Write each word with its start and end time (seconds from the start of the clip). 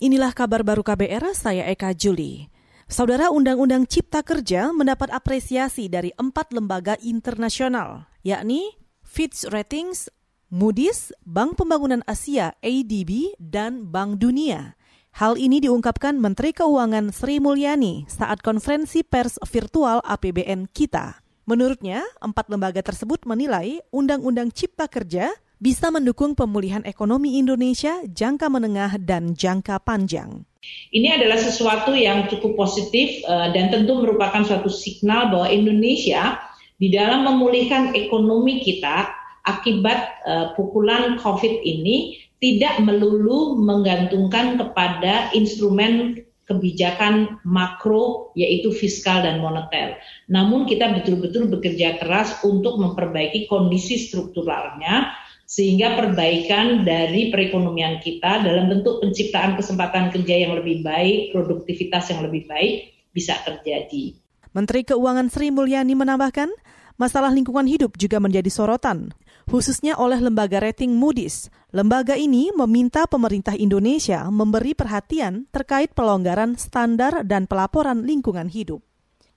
Inilah 0.00 0.32
kabar 0.32 0.64
baru 0.64 0.80
KBR, 0.80 1.36
saya 1.36 1.68
Eka 1.68 1.92
Juli. 1.92 2.48
Saudara 2.88 3.28
Undang-Undang 3.28 3.84
Cipta 3.84 4.24
Kerja 4.24 4.72
mendapat 4.72 5.12
apresiasi 5.12 5.92
dari 5.92 6.08
empat 6.16 6.56
lembaga 6.56 6.96
internasional, 7.04 8.08
yakni 8.24 8.80
Fitch 9.04 9.44
Ratings, 9.52 10.08
Moody's, 10.48 11.12
Bank 11.28 11.60
Pembangunan 11.60 12.00
Asia 12.08 12.56
ADB, 12.64 13.36
dan 13.36 13.92
Bank 13.92 14.16
Dunia. 14.16 14.72
Hal 15.20 15.36
ini 15.36 15.60
diungkapkan 15.60 16.16
Menteri 16.16 16.56
Keuangan 16.56 17.12
Sri 17.12 17.36
Mulyani 17.36 18.08
saat 18.08 18.40
konferensi 18.40 19.04
pers 19.04 19.36
virtual 19.52 20.00
APBN 20.00 20.72
kita. 20.72 21.20
Menurutnya, 21.44 22.08
empat 22.24 22.48
lembaga 22.48 22.80
tersebut 22.80 23.28
menilai 23.28 23.84
Undang-Undang 23.92 24.48
Cipta 24.56 24.88
Kerja 24.88 25.28
bisa 25.60 25.92
mendukung 25.92 26.32
pemulihan 26.32 26.80
ekonomi 26.88 27.36
Indonesia 27.36 28.00
jangka 28.08 28.48
menengah 28.48 28.96
dan 28.96 29.36
jangka 29.36 29.84
panjang. 29.84 30.48
Ini 30.88 31.20
adalah 31.20 31.36
sesuatu 31.36 31.92
yang 31.92 32.32
cukup 32.32 32.56
positif 32.56 33.20
eh, 33.20 33.48
dan 33.52 33.68
tentu 33.68 34.00
merupakan 34.00 34.40
suatu 34.40 34.72
signal 34.72 35.28
bahwa 35.28 35.52
Indonesia 35.52 36.40
di 36.80 36.88
dalam 36.88 37.28
memulihkan 37.28 37.92
ekonomi 37.92 38.64
kita 38.64 39.12
akibat 39.44 40.24
eh, 40.24 40.46
pukulan 40.56 41.20
COVID 41.20 41.60
ini 41.60 42.16
tidak 42.40 42.80
melulu 42.80 43.60
menggantungkan 43.60 44.56
kepada 44.56 45.28
instrumen 45.36 46.24
kebijakan 46.48 47.38
makro 47.46 48.32
yaitu 48.34 48.72
fiskal 48.74 49.22
dan 49.22 49.38
moneter. 49.38 50.00
Namun 50.26 50.66
kita 50.66 50.90
betul-betul 50.90 51.46
bekerja 51.46 52.00
keras 52.00 52.42
untuk 52.42 52.80
memperbaiki 52.80 53.46
kondisi 53.46 54.00
strukturalnya 54.00 55.19
sehingga 55.50 55.98
perbaikan 55.98 56.86
dari 56.86 57.34
perekonomian 57.34 57.98
kita 57.98 58.46
dalam 58.46 58.70
bentuk 58.70 59.02
penciptaan 59.02 59.58
kesempatan 59.58 60.14
kerja 60.14 60.46
yang 60.46 60.54
lebih 60.54 60.86
baik, 60.86 61.34
produktivitas 61.34 62.14
yang 62.14 62.22
lebih 62.22 62.46
baik 62.46 62.94
bisa 63.10 63.34
terjadi. 63.42 64.14
Menteri 64.54 64.86
Keuangan 64.86 65.26
Sri 65.26 65.50
Mulyani 65.50 65.98
menambahkan, 65.98 66.54
masalah 66.94 67.34
lingkungan 67.34 67.66
hidup 67.66 67.98
juga 67.98 68.22
menjadi 68.22 68.46
sorotan, 68.46 69.10
khususnya 69.50 69.98
oleh 69.98 70.22
lembaga 70.22 70.62
rating 70.62 70.94
Moody's. 70.94 71.50
Lembaga 71.74 72.14
ini 72.14 72.54
meminta 72.54 73.10
pemerintah 73.10 73.58
Indonesia 73.58 74.30
memberi 74.30 74.78
perhatian 74.78 75.50
terkait 75.50 75.90
pelonggaran 75.98 76.54
standar 76.62 77.26
dan 77.26 77.50
pelaporan 77.50 78.06
lingkungan 78.06 78.46
hidup. 78.46 78.86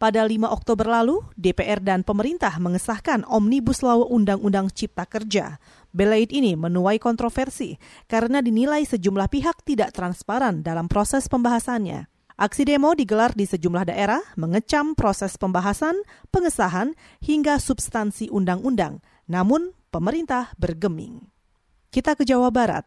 Pada 0.03 0.19
5 0.27 0.51
Oktober 0.51 0.83
lalu, 0.83 1.23
DPR 1.39 1.79
dan 1.79 2.03
pemerintah 2.03 2.51
mengesahkan 2.59 3.23
Omnibus 3.23 3.79
Law 3.79 4.03
Undang-Undang 4.11 4.75
Cipta 4.75 5.07
Kerja. 5.07 5.63
Belaid 5.95 6.35
ini 6.35 6.59
menuai 6.59 6.99
kontroversi 6.99 7.79
karena 8.11 8.43
dinilai 8.43 8.83
sejumlah 8.83 9.31
pihak 9.31 9.63
tidak 9.63 9.95
transparan 9.95 10.59
dalam 10.59 10.91
proses 10.91 11.31
pembahasannya. 11.31 12.11
Aksi 12.35 12.67
demo 12.67 12.91
digelar 12.91 13.31
di 13.31 13.47
sejumlah 13.47 13.95
daerah, 13.95 14.19
mengecam 14.35 14.91
proses 14.91 15.39
pembahasan, 15.39 15.95
pengesahan, 16.35 16.99
hingga 17.23 17.55
substansi 17.55 18.27
undang-undang. 18.27 18.99
Namun, 19.31 19.71
pemerintah 19.87 20.51
bergeming. 20.59 21.31
Kita 21.95 22.19
ke 22.19 22.27
Jawa 22.27 22.51
Barat 22.51 22.83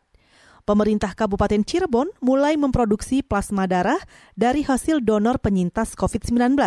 pemerintah 0.67 1.15
Kabupaten 1.15 1.63
Cirebon 1.63 2.11
mulai 2.19 2.59
memproduksi 2.59 3.23
plasma 3.23 3.71
darah 3.71 4.03
dari 4.35 4.67
hasil 4.67 5.01
donor 5.01 5.39
penyintas 5.39 5.95
COVID-19. 5.95 6.59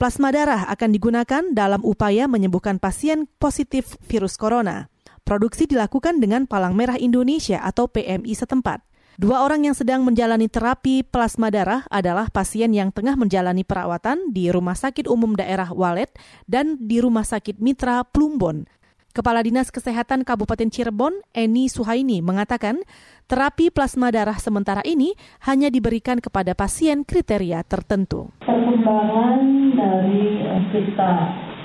Plasma 0.00 0.32
darah 0.32 0.64
akan 0.72 0.96
digunakan 0.96 1.44
dalam 1.52 1.84
upaya 1.84 2.24
menyembuhkan 2.24 2.80
pasien 2.80 3.28
positif 3.36 4.00
virus 4.08 4.40
corona. 4.40 4.88
Produksi 5.28 5.68
dilakukan 5.68 6.24
dengan 6.24 6.48
Palang 6.48 6.72
Merah 6.72 6.96
Indonesia 6.96 7.60
atau 7.60 7.84
PMI 7.84 8.32
setempat. 8.32 8.80
Dua 9.20 9.44
orang 9.44 9.68
yang 9.68 9.76
sedang 9.76 10.00
menjalani 10.00 10.48
terapi 10.48 11.04
plasma 11.04 11.52
darah 11.52 11.84
adalah 11.92 12.32
pasien 12.32 12.72
yang 12.72 12.88
tengah 12.96 13.12
menjalani 13.12 13.60
perawatan 13.60 14.32
di 14.32 14.48
Rumah 14.48 14.72
Sakit 14.72 15.04
Umum 15.04 15.36
Daerah 15.36 15.68
Walet 15.68 16.08
dan 16.48 16.80
di 16.80 17.04
Rumah 17.04 17.28
Sakit 17.28 17.60
Mitra 17.60 18.00
Plumbon. 18.08 18.64
Kepala 19.12 19.44
Dinas 19.44 19.68
Kesehatan 19.68 20.24
Kabupaten 20.24 20.72
Cirebon, 20.72 21.20
Eni 21.36 21.68
Suhaini, 21.68 22.24
mengatakan 22.24 22.80
terapi 23.28 23.68
plasma 23.68 24.08
darah 24.08 24.40
sementara 24.40 24.80
ini 24.80 25.12
hanya 25.44 25.68
diberikan 25.68 26.24
kepada 26.24 26.56
pasien 26.56 27.04
kriteria 27.04 27.60
tertentu. 27.68 28.32
Perkembangan 28.40 29.59
dari 29.80 30.44
eh, 30.44 30.62
kita 30.76 31.12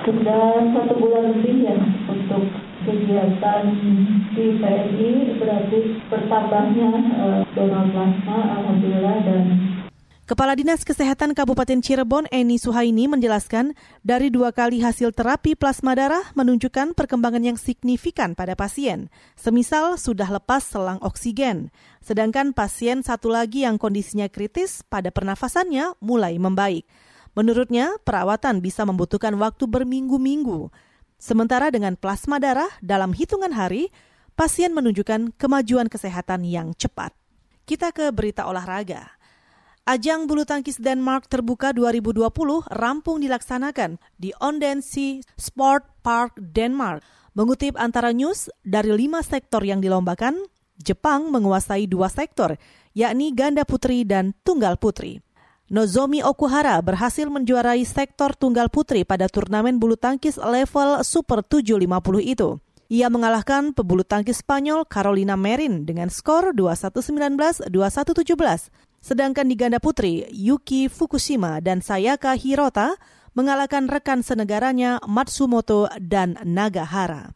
sudah 0.08 0.72
satu 0.72 0.94
bulan 0.96 1.36
lebih 1.36 1.68
ya 1.68 1.78
untuk 2.08 2.48
kegiatan 2.86 3.64
di 4.38 4.62
PNI 4.62 5.42
berarti 5.42 5.80
bertambahnya 6.08 6.90
uh, 7.18 7.42
donor 7.58 7.90
plasma 7.90 8.38
alhamdulillah 8.62 9.18
dan 9.26 9.44
Kepala 10.26 10.58
Dinas 10.58 10.82
Kesehatan 10.82 11.38
Kabupaten 11.38 11.86
Cirebon 11.86 12.26
Eni 12.34 12.58
Suhaini 12.58 13.06
menjelaskan 13.06 13.78
dari 14.02 14.34
dua 14.34 14.50
kali 14.50 14.82
hasil 14.82 15.14
terapi 15.14 15.54
plasma 15.54 15.94
darah 15.94 16.34
menunjukkan 16.34 16.98
perkembangan 16.98 17.46
yang 17.46 17.58
signifikan 17.62 18.34
pada 18.34 18.58
pasien, 18.58 19.14
semisal 19.38 20.02
sudah 20.02 20.26
lepas 20.26 20.66
selang 20.66 20.98
oksigen, 21.06 21.70
sedangkan 22.02 22.58
pasien 22.58 23.06
satu 23.06 23.30
lagi 23.30 23.70
yang 23.70 23.78
kondisinya 23.78 24.26
kritis 24.26 24.82
pada 24.90 25.14
pernafasannya 25.14 25.94
mulai 26.02 26.42
membaik. 26.42 26.90
Menurutnya, 27.36 28.00
perawatan 28.08 28.64
bisa 28.64 28.88
membutuhkan 28.88 29.36
waktu 29.36 29.68
berminggu-minggu. 29.68 30.72
Sementara 31.20 31.68
dengan 31.68 32.00
plasma 32.00 32.40
darah 32.40 32.72
dalam 32.80 33.12
hitungan 33.12 33.52
hari, 33.52 33.92
pasien 34.40 34.72
menunjukkan 34.72 35.36
kemajuan 35.36 35.92
kesehatan 35.92 36.48
yang 36.48 36.72
cepat. 36.76 37.12
Kita 37.68 37.92
ke 37.92 38.08
berita 38.16 38.48
olahraga. 38.48 39.16
Ajang 39.86 40.26
bulu 40.26 40.48
tangkis 40.48 40.82
Denmark 40.82 41.30
terbuka 41.30 41.70
2020 41.70 42.26
rampung 42.74 43.22
dilaksanakan 43.22 44.02
di 44.18 44.34
Odense 44.42 45.22
Sport 45.38 46.02
Park, 46.02 46.40
Denmark. 46.42 47.06
Mengutip 47.36 47.76
antara 47.76 48.16
news, 48.16 48.48
dari 48.64 48.96
lima 48.96 49.20
sektor 49.22 49.62
yang 49.62 49.84
dilombakan, 49.84 50.40
Jepang 50.80 51.30
menguasai 51.32 51.86
dua 51.88 52.08
sektor, 52.12 52.56
yakni 52.96 53.32
ganda 53.32 53.64
putri 53.68 54.08
dan 54.08 54.34
tunggal 54.42 54.80
putri. 54.80 55.25
Nozomi 55.66 56.22
Okuhara 56.22 56.78
berhasil 56.86 57.26
menjuarai 57.26 57.82
sektor 57.90 58.38
tunggal 58.38 58.70
putri 58.70 59.02
pada 59.02 59.26
turnamen 59.26 59.82
bulu 59.82 59.98
tangkis 59.98 60.38
level 60.38 61.02
Super 61.02 61.42
750 61.42 62.22
itu. 62.22 62.62
Ia 62.86 63.10
mengalahkan 63.10 63.74
pebulu 63.74 64.06
tangkis 64.06 64.46
Spanyol 64.46 64.86
Carolina 64.86 65.34
Marin 65.34 65.90
dengan 65.90 66.14
skor 66.14 66.54
21-19, 66.54 67.66
21-17. 67.74 68.70
Sedangkan 69.02 69.50
di 69.50 69.58
ganda 69.58 69.82
putri, 69.82 70.30
Yuki 70.30 70.86
Fukushima 70.86 71.58
dan 71.66 71.82
Sayaka 71.82 72.38
Hirota 72.38 72.94
mengalahkan 73.34 73.90
rekan 73.90 74.22
senegaranya 74.22 75.02
Matsumoto 75.10 75.90
dan 75.98 76.38
Nagahara. 76.46 77.34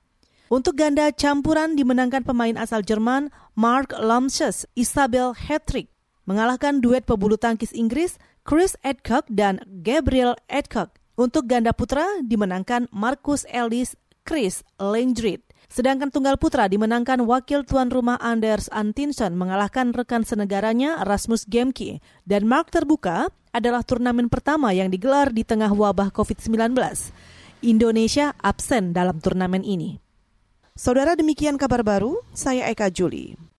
Untuk 0.53 0.77
ganda 0.77 1.09
campuran 1.09 1.73
dimenangkan 1.73 2.21
pemain 2.21 2.61
asal 2.61 2.85
Jerman 2.85 3.33
Mark 3.57 3.89
Lamses, 3.97 4.69
Isabel 4.77 5.33
Hattrick, 5.33 5.89
mengalahkan 6.29 6.77
duet 6.77 7.09
pebulu 7.09 7.41
tangkis 7.41 7.73
Inggris 7.73 8.21
Chris 8.45 8.77
Edcock 8.85 9.25
dan 9.33 9.57
Gabriel 9.81 10.37
Edcock. 10.45 10.93
Untuk 11.17 11.49
ganda 11.49 11.73
putra 11.73 12.05
dimenangkan 12.21 12.85
Marcus 12.93 13.49
Ellis 13.49 13.97
Chris 14.21 14.61
Lengdrit. 14.77 15.41
Sedangkan 15.69 16.13
tunggal 16.13 16.37
putra 16.37 16.69
dimenangkan 16.69 17.25
wakil 17.25 17.65
tuan 17.65 17.89
rumah 17.89 18.15
Anders 18.21 18.69
Antinson 18.69 19.33
mengalahkan 19.33 19.91
rekan 19.91 20.21
senegaranya 20.21 21.01
Rasmus 21.01 21.49
Gemke. 21.49 21.97
Dan 22.23 22.45
mark 22.45 22.69
terbuka 22.69 23.33
adalah 23.49 23.81
turnamen 23.81 24.29
pertama 24.29 24.69
yang 24.69 24.93
digelar 24.93 25.33
di 25.33 25.41
tengah 25.41 25.73
wabah 25.73 26.13
COVID-19. 26.13 26.77
Indonesia 27.65 28.37
absen 28.39 28.95
dalam 28.95 29.19
turnamen 29.19 29.65
ini. 29.65 29.99
Saudara 30.79 31.19
demikian 31.19 31.59
kabar 31.59 31.83
baru, 31.83 32.23
saya 32.31 32.71
Eka 32.71 32.87
Juli. 32.87 33.49